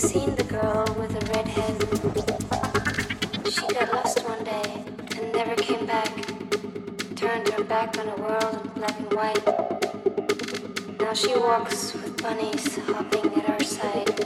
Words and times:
seen 0.00 0.34
the 0.34 0.44
girl 0.44 0.86
with 0.98 1.12
the 1.12 1.26
red 1.34 1.46
head? 1.46 1.76
She 3.52 3.66
got 3.68 3.92
lost 3.92 4.24
one 4.24 4.42
day 4.44 4.82
and 5.18 5.32
never 5.34 5.54
came 5.56 5.84
back. 5.84 6.10
Turned 7.16 7.48
her 7.50 7.62
back 7.64 7.98
on 7.98 8.06
the 8.06 8.16
world 8.22 8.54
of 8.54 8.74
black 8.74 8.98
and 8.98 9.12
white. 9.12 9.44
Now 11.00 11.12
she 11.12 11.36
walks 11.36 11.92
with 11.92 12.22
bunnies 12.22 12.78
hopping 12.78 13.26
at 13.34 13.44
her 13.44 13.62
side. 13.62 14.19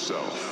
yourself. 0.00 0.49